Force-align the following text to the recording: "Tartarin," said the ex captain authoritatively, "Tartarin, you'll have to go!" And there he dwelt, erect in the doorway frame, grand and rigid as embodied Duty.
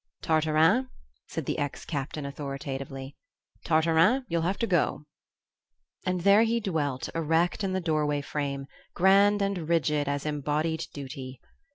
"Tartarin," 0.23 0.89
said 1.27 1.45
the 1.45 1.59
ex 1.59 1.85
captain 1.85 2.25
authoritatively, 2.25 3.15
"Tartarin, 3.63 4.25
you'll 4.27 4.41
have 4.41 4.57
to 4.57 4.65
go!" 4.65 5.05
And 6.07 6.21
there 6.21 6.41
he 6.41 6.59
dwelt, 6.59 7.09
erect 7.13 7.63
in 7.63 7.73
the 7.73 7.81
doorway 7.81 8.21
frame, 8.21 8.65
grand 8.95 9.43
and 9.43 9.69
rigid 9.69 10.07
as 10.07 10.25
embodied 10.25 10.87
Duty. 10.91 11.39